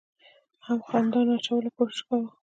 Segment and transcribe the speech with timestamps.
[0.65, 2.27] هم د خنډانو اچولو کوشش کوو،